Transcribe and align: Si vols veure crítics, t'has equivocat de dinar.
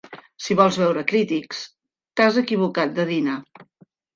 Si 0.45 0.55
vols 0.61 0.79
veure 0.83 1.03
crítics, 1.11 1.61
t'has 2.21 2.41
equivocat 2.45 2.99
de 2.99 3.07
dinar. 3.15 3.39